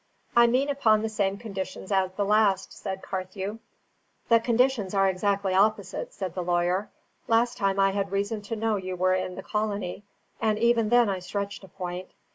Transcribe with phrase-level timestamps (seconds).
[0.35, 3.59] "I mean upon the same conditions as the last," said Carthew.
[4.29, 6.89] "The conditions are exactly opposite," said the lawyer.
[7.27, 10.01] "Last time I had reason to know you were in the colony;
[10.41, 12.09] and even then I stretched a point.